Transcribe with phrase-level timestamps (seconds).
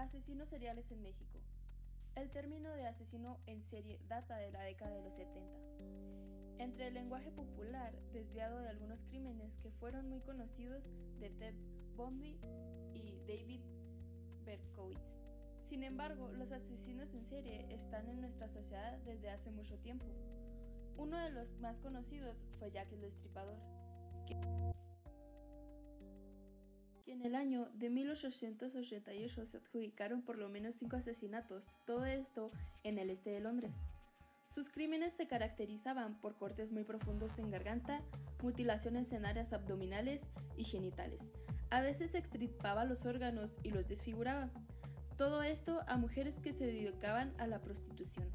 [0.00, 1.38] Asesinos seriales en México.
[2.14, 5.38] El término de asesino en serie data de la década de los 70.
[6.58, 10.82] Entre el lenguaje popular, desviado de algunos crímenes que fueron muy conocidos
[11.18, 11.54] de Ted
[11.96, 12.40] Bundy
[12.94, 13.60] y David
[14.46, 15.04] Berkowitz.
[15.68, 20.06] Sin embargo, los asesinos en serie están en nuestra sociedad desde hace mucho tiempo.
[20.96, 23.58] Uno de los más conocidos fue Jack el Destripador,
[27.10, 32.50] en el año de 1888 se adjudicaron por lo menos cinco asesinatos, todo esto
[32.84, 33.72] en el este de Londres.
[34.54, 38.00] Sus crímenes se caracterizaban por cortes muy profundos en garganta,
[38.42, 40.20] mutilaciones en áreas abdominales
[40.56, 41.20] y genitales.
[41.70, 44.50] A veces extirpaba los órganos y los desfiguraba.
[45.16, 48.28] Todo esto a mujeres que se dedicaban a la prostitución.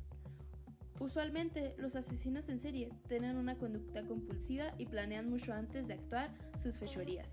[0.99, 6.31] Usualmente, los asesinos en serie tienen una conducta compulsiva y planean mucho antes de actuar
[6.63, 7.27] sus fechorías.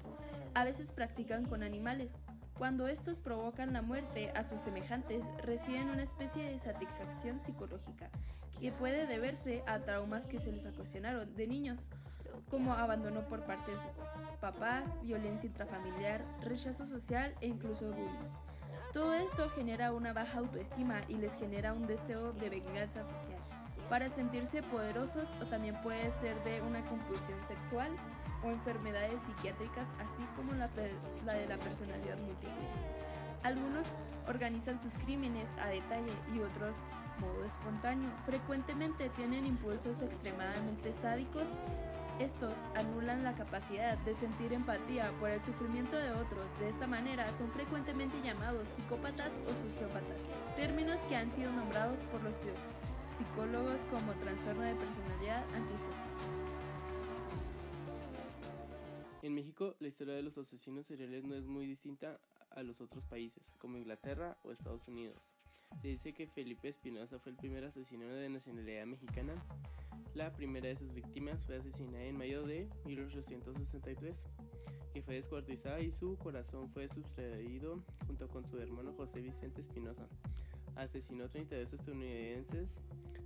[0.55, 2.11] A veces practican con animales.
[2.59, 8.11] Cuando estos provocan la muerte a sus semejantes, reciben una especie de satisfacción psicológica,
[8.61, 11.78] que puede deberse a traumas que se les ocasionaron de niños,
[12.50, 18.28] como abandono por parte de sus papás, violencia intrafamiliar, rechazo social e incluso bullying.
[18.92, 23.42] Todo esto genera una baja autoestima y les genera un deseo de venganza social,
[23.93, 27.91] para sentirse poderosos o también puede ser de una compulsión sexual
[28.43, 32.65] o enfermedades psiquiátricas, así como la, de la personalidad múltiple.
[33.43, 33.87] Algunos
[34.27, 36.73] organizan sus crímenes a detalle y otros
[37.20, 38.09] modo espontáneo.
[38.25, 41.45] Frecuentemente tienen impulsos extremadamente sádicos
[42.19, 46.47] estos anulan la capacidad de sentir empatía por el sufrimiento de otros.
[46.61, 50.17] De esta manera son frecuentemente llamados psicópatas o sociópatas,
[50.57, 52.35] términos que han sido nombrados por los
[53.18, 56.08] psicólogos como trastorno de personalidad antisocial.
[59.22, 62.18] En México, la historia de los asesinos seriales no es muy distinta
[62.50, 65.16] a los otros países, como Inglaterra o Estados Unidos.
[65.80, 69.34] Se dice que Felipe Espinosa fue el primer asesino de nacionalidad mexicana
[70.14, 74.14] la primera de sus víctimas fue asesinada en mayo de 1863,
[74.92, 80.06] que fue descuartizada y su corazón fue sustraído junto con su hermano José Vicente Espinosa.
[80.77, 82.68] Asesinó 32 estadounidenses,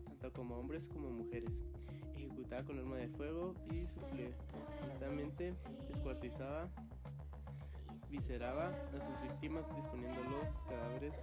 [0.04, 1.50] tanto como hombres como mujeres.
[2.16, 5.54] Ejecutaba con arma de fuego y suplentamente
[5.88, 6.68] descuartizaba,
[8.10, 11.14] visceraba a sus víctimas disponiendo los cadáveres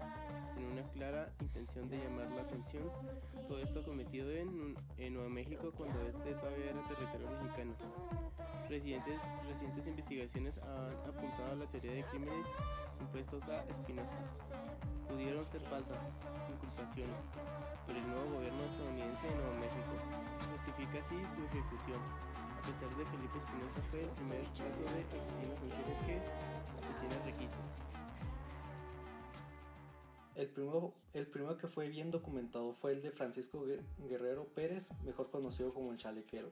[0.58, 2.84] en una clara intención de llamar la atención.
[3.48, 4.76] Todo esto cometido en,
[5.14, 7.74] Nuevo México cuando este todavía era territorio mexicano.
[8.70, 12.48] Recientes, recientes investigaciones han apuntado a la teoría de crímenes
[13.00, 14.16] impuestos a Espinosa.
[15.08, 17.22] Pudieron ser falsas inculpaciones
[17.86, 19.94] por el nuevo gobierno estadounidense de Nuevo México.
[20.56, 22.02] Justifica así su ejecución,
[22.58, 26.94] a pesar de que Felipe Espinosa fue el primer caso de asesino en que, que
[27.00, 27.94] tiene registros.
[30.36, 33.66] El primero, el primero que fue bien documentado fue el de Francisco
[34.10, 36.50] Guerrero Pérez, mejor conocido como el Chalequero.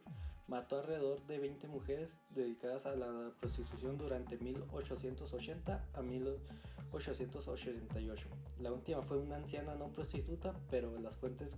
[0.47, 8.27] Mató alrededor de 20 mujeres dedicadas a la prostitución durante 1880 a 1888.
[8.59, 11.57] La última fue una anciana no prostituta, pero las fuentes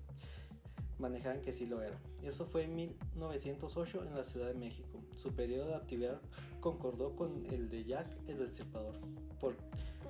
[1.00, 1.98] manejaban que sí lo era.
[2.22, 5.00] Eso fue en 1908 en la Ciudad de México.
[5.16, 6.22] Su periodo de actividad
[6.60, 8.96] concordó con el de Jack el Destripador.
[9.40, 9.56] Por,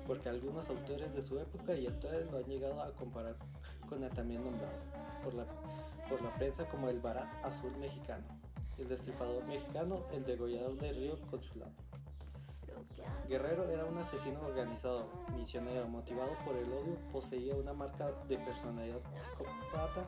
[0.06, 3.36] porque algunos autores de su época y actuales lo han llegado a comparar
[3.88, 4.74] con el también nombrado
[5.22, 5.46] por la,
[6.08, 8.24] por la prensa como el Barat Azul mexicano,
[8.78, 11.72] el destripador mexicano, el degollador del río Consulado.
[13.28, 19.00] Guerrero era un asesino organizado, misionero, motivado por el odio, poseía una marca de personalidad
[19.38, 20.06] psicópata,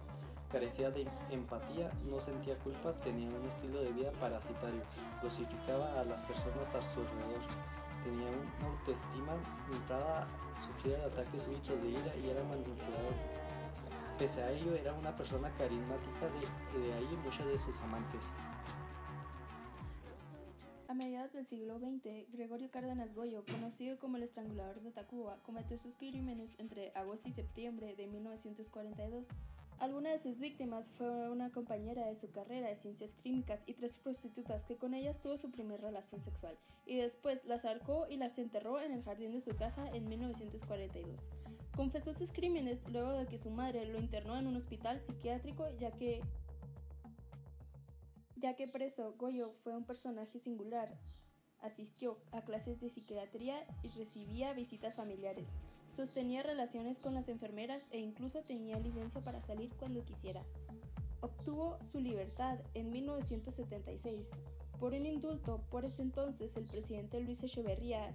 [0.51, 4.83] carecía de empatía, no sentía culpa, tenía un estilo de vida parasitario,
[5.23, 7.77] dosificaba a las personas a su alrededor
[8.07, 9.35] tenía una autoestima
[9.73, 10.27] inflada,
[10.65, 13.15] sufría de ataques súbitos de ira y era manipulador.
[14.19, 18.23] Pese a ello, era una persona carismática, de, de ahí muchas de sus amantes.
[20.97, 25.95] Mediados del siglo XX, Gregorio Cárdenas Goyo, conocido como el estrangulador de Tacuba, cometió sus
[25.95, 29.27] crímenes entre agosto y septiembre de 1942.
[29.79, 33.99] Alguna de sus víctimas fue una compañera de su carrera de ciencias químicas y tres
[33.99, 36.57] prostitutas que con ellas tuvo su primera relación sexual,
[36.87, 41.15] y después las arcó y las enterró en el jardín de su casa en 1942.
[41.77, 45.91] Confesó sus crímenes luego de que su madre lo internó en un hospital psiquiátrico ya
[45.91, 46.23] que
[48.37, 50.97] ya que preso, Goyo fue un personaje singular,
[51.61, 55.49] Asistió a clases de psiquiatría y recibía visitas familiares.
[55.97, 60.43] Sostenía relaciones con las enfermeras e incluso tenía licencia para salir cuando quisiera.
[61.21, 64.27] Obtuvo su libertad en 1976
[64.79, 65.63] por un indulto.
[65.71, 68.15] Por ese entonces el presidente Luis Echeverría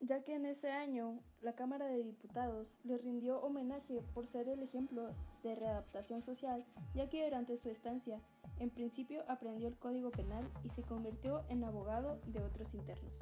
[0.00, 4.62] ya que en ese año la Cámara de Diputados le rindió homenaje por ser el
[4.62, 5.14] ejemplo
[5.48, 6.64] de readaptación social,
[6.94, 8.20] ya que durante su estancia,
[8.58, 13.20] en principio aprendió el Código Penal y se convirtió en abogado de otros internos.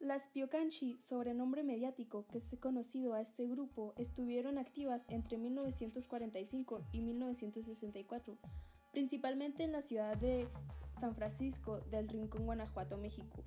[0.00, 7.00] Las Piocanchi, sobrenombre mediático que es conocido a este grupo, estuvieron activas entre 1945 y
[7.00, 8.38] 1964,
[8.92, 10.48] principalmente en la ciudad de
[11.00, 13.42] San Francisco del Rincón, Guanajuato, México.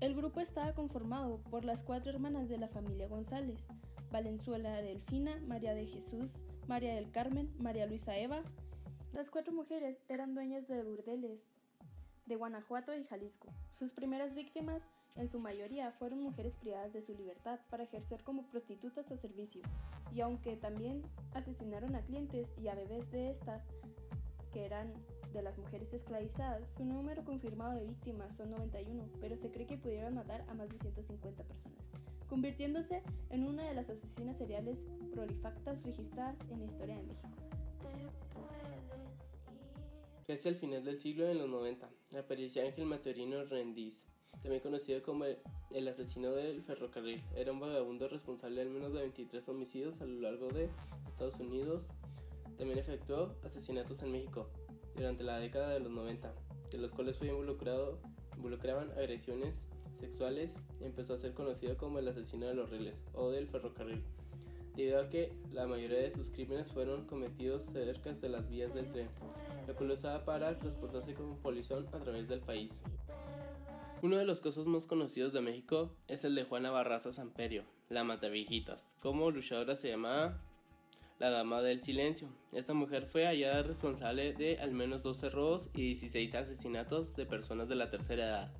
[0.00, 3.68] El grupo estaba conformado por las cuatro hermanas de la familia González,
[4.10, 6.30] Valenzuela Delfina, María de Jesús,
[6.66, 8.42] María del Carmen, María Luisa Eva.
[9.12, 11.46] Las cuatro mujeres eran dueñas de burdeles
[12.24, 13.48] de Guanajuato y Jalisco.
[13.74, 14.82] Sus primeras víctimas
[15.16, 19.60] en su mayoría fueron mujeres privadas de su libertad para ejercer como prostitutas a servicio,
[20.14, 21.02] y aunque también
[21.34, 23.62] asesinaron a clientes y a bebés de estas,
[24.50, 24.94] que eran
[25.32, 29.76] de las mujeres esclavizadas, su número confirmado de víctimas son 91, pero se cree que
[29.76, 31.78] pudieron matar a más de 150 personas,
[32.28, 34.78] convirtiéndose en una de las asesinas seriales
[35.12, 37.28] prolifactas registradas en la historia de México.
[40.26, 41.88] Casi al final del siglo, en los 90,
[42.18, 44.04] apareció Ángel Maturino Rendiz,
[44.42, 47.22] también conocido como el, asesino del ferrocarril.
[47.34, 50.68] Era un vagabundo responsable de al menos de 23 homicidios a lo largo de
[51.06, 51.84] Estados Unidos.
[52.56, 54.48] También efectuó asesinatos en México
[54.94, 56.32] durante la década de los 90,
[56.70, 57.98] de los cuales fue involucrado,
[58.36, 59.64] involucraban agresiones
[60.00, 64.02] sexuales empezó a ser conocido como el asesino de los rieles o del ferrocarril,
[64.74, 68.90] debido a que la mayoría de sus crímenes fueron cometidos cerca de las vías del
[68.90, 69.08] tren,
[69.68, 72.80] lo que lo usaba para transportarse como polizón a través del país.
[74.02, 78.02] Uno de los casos más conocidos de México es el de Juana Barraza Samperio, la
[78.02, 78.96] Matavijitas.
[79.00, 80.40] Como luchadora se llamaba
[81.20, 82.28] la Dama del Silencio.
[82.50, 87.68] Esta mujer fue hallada responsable de al menos 12 robos y 16 asesinatos de personas
[87.68, 88.52] de la tercera edad,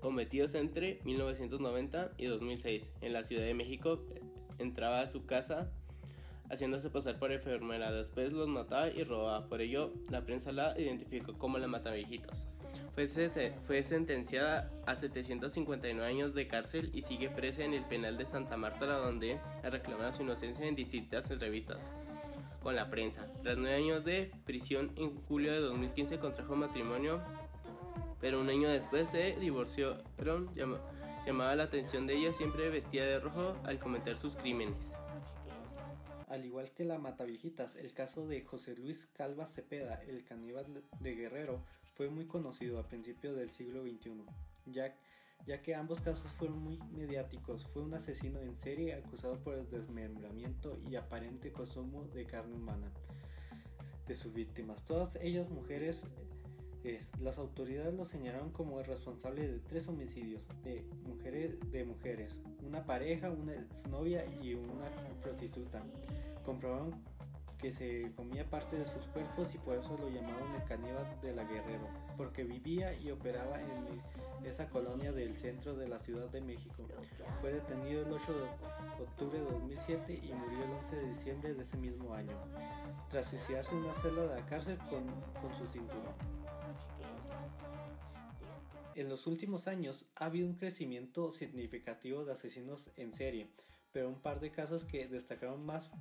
[0.00, 2.92] cometidos entre 1990 y 2006.
[3.00, 4.04] En la Ciudad de México
[4.58, 5.72] entraba a su casa
[6.50, 9.48] haciéndose pasar por enfermera, después los mataba y robaba.
[9.48, 12.46] Por ello, la prensa la identificó como la Matavijitas.
[12.94, 13.08] Fue,
[13.66, 18.56] fue sentenciada a 759 años de cárcel y sigue presa en el penal de Santa
[18.56, 21.90] Marta, donde ha reclamado su inocencia en distintas entrevistas
[22.62, 23.26] con la prensa.
[23.42, 27.20] Tras nueve años de prisión, en julio de 2015 contrajo matrimonio,
[28.20, 30.50] pero un año después se divorciaron.
[31.26, 34.94] llamaba la atención de ella siempre vestida de rojo al cometer sus crímenes.
[36.28, 41.14] Al igual que la Mataviejitas, el caso de José Luis Calva Cepeda, el caníbal de
[41.14, 41.62] Guerrero,
[41.94, 44.24] fue muy conocido a principios del siglo XXI,
[44.66, 44.94] ya,
[45.46, 47.66] ya que ambos casos fueron muy mediáticos.
[47.68, 52.90] Fue un asesino en serie acusado por el desmembramiento y aparente consumo de carne humana
[54.06, 54.84] de sus víctimas.
[54.84, 56.02] Todas ellas mujeres.
[57.20, 62.36] las autoridades lo señalaron como el responsable de tres homicidios de mujeres, de mujeres,
[62.66, 64.90] una pareja, una exnovia y una
[65.22, 65.80] prostituta.
[66.44, 66.92] Comprobaron
[67.62, 71.32] que se comía parte de sus cuerpos y por eso lo llamaban el caníbal de
[71.32, 73.86] la Guerrero, porque vivía y operaba en
[74.44, 76.84] esa colonia del centro de la Ciudad de México.
[77.40, 81.62] Fue detenido el 8 de octubre de 2007 y murió el 11 de diciembre de
[81.62, 82.36] ese mismo año,
[83.08, 85.06] tras suicidarse en una celda de la cárcel con,
[85.40, 86.14] con su cinturón.
[88.96, 93.52] En los últimos años ha habido un crecimiento significativo de asesinos en serie,
[93.92, 95.92] pero un par de casos que destacaron más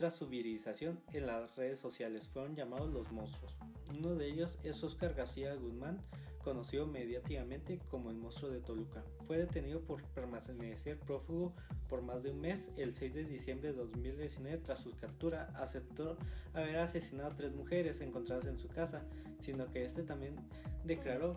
[0.00, 3.54] tras su virilización en las redes sociales fueron llamados los monstruos.
[3.90, 5.98] Uno de ellos es Oscar García Guzmán,
[6.42, 9.04] conocido mediáticamente como el monstruo de Toluca.
[9.26, 11.52] Fue detenido por permanecer prófugo
[11.86, 12.66] por más de un mes.
[12.78, 16.16] El 6 de diciembre de 2019, tras su captura, aceptó
[16.54, 19.02] haber asesinado a tres mujeres encontradas en su casa,
[19.40, 20.34] sino que este también
[20.82, 21.36] declaró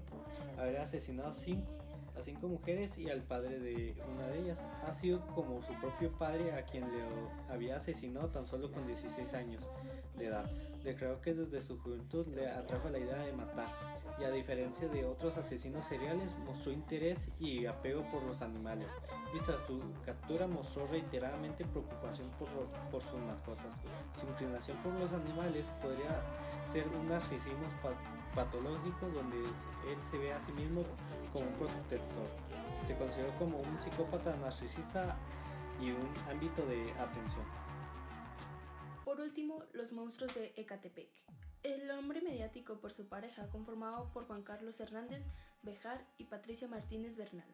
[0.58, 1.83] haber asesinado cinco
[2.16, 4.60] a cinco mujeres y al padre de una de ellas.
[4.88, 7.04] Ha sido como su propio padre a quien le
[7.54, 9.68] había asesinado tan solo con 16 años
[10.18, 10.50] de edad.
[10.84, 13.68] Declaró que desde su juventud le atrajo la idea de matar
[14.20, 18.88] y a diferencia de otros asesinos seriales mostró interés y apego por los animales
[19.34, 22.50] y su captura mostró reiteradamente preocupación por,
[22.92, 23.74] por sus mascotas.
[24.20, 26.22] Su inclinación por los animales podría
[26.72, 27.66] ser un narcisismo
[28.36, 30.84] patológico donde él se ve a sí mismo
[31.32, 32.28] como un protector.
[32.88, 35.16] Se consideró como un psicópata narcisista
[35.82, 37.46] y un ámbito de atención.
[39.14, 41.08] Por último, los monstruos de Ecatepec.
[41.62, 45.28] El hombre mediático por su pareja, conformado por Juan Carlos Hernández
[45.62, 47.46] Bejar y Patricia Martínez Bernal.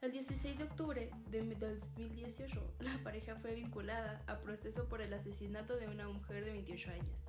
[0.00, 5.76] El 16 de octubre de 2018, la pareja fue vinculada a proceso por el asesinato
[5.76, 7.26] de una mujer de 28 años,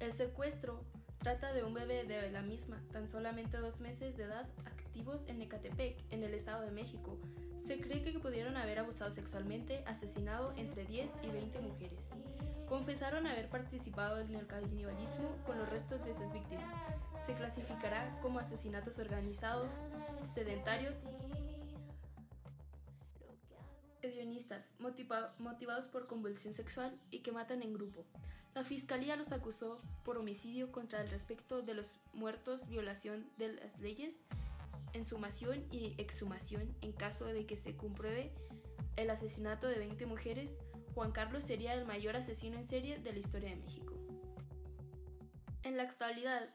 [0.00, 0.82] el secuestro
[1.26, 5.42] Trata de un bebé de la misma, tan solamente dos meses de edad, activos en
[5.42, 7.18] Ecatepec, en el Estado de México.
[7.58, 12.10] Se cree que pudieron haber abusado sexualmente, asesinado entre 10 y 20 mujeres.
[12.68, 16.74] Confesaron haber participado en el canibalismo con los restos de sus víctimas.
[17.24, 19.70] Se clasificará como asesinatos organizados,
[20.24, 20.98] sedentarios,
[24.02, 28.04] hedionistas, motivados por convulsión sexual y que matan en grupo.
[28.54, 33.78] La fiscalía los acusó por homicidio contra el respecto de los muertos, violación de las
[33.78, 34.22] leyes,
[34.92, 38.32] ensumación y exhumación en caso de que se compruebe
[38.96, 40.56] el asesinato de 20 mujeres.
[40.96, 43.92] Juan Carlos sería el mayor asesino en serie de la historia de México.
[45.62, 46.48] En la actualidad,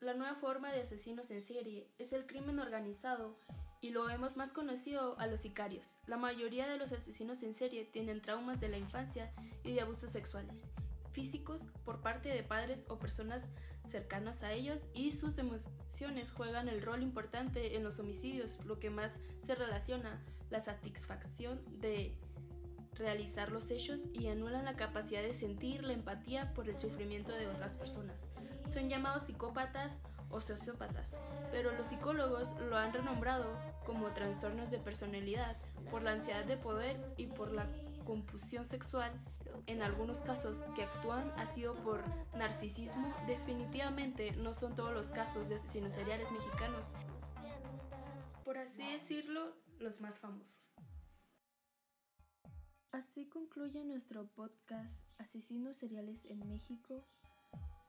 [0.00, 3.38] la nueva forma de asesinos en serie es el crimen organizado
[3.82, 5.98] y lo hemos más conocido a los sicarios.
[6.06, 9.30] La mayoría de los asesinos en serie tienen traumas de la infancia
[9.62, 10.72] y de abusos sexuales
[11.12, 13.44] físicos por parte de padres o personas
[13.90, 18.88] cercanas a ellos y sus emociones juegan el rol importante en los homicidios, lo que
[18.88, 20.18] más se relaciona
[20.48, 22.16] la satisfacción de
[22.94, 27.46] realizar los hechos y anulan la capacidad de sentir la empatía por el sufrimiento de
[27.46, 28.28] otras personas.
[28.72, 29.98] Son llamados psicópatas
[30.30, 31.14] o sociópatas,
[31.50, 35.56] pero los psicólogos lo han renombrado como trastornos de personalidad
[35.90, 37.66] por la ansiedad de poder y por la
[38.04, 39.12] compulsión sexual
[39.66, 42.02] en algunos casos que actúan ha sido por
[42.36, 46.86] narcisismo, definitivamente no son todos los casos de asesinos seriales mexicanos,
[48.44, 50.74] por así decirlo, los más famosos.
[52.92, 57.02] Así concluye nuestro podcast Asesinos Seriales en México,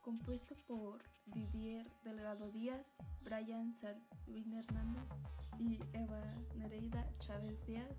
[0.02, 5.04] compuesto por Didier Delgado Díaz, Brian Sarvin Hernández
[5.60, 6.24] y Eva
[6.56, 7.98] Nereida Chávez Díaz.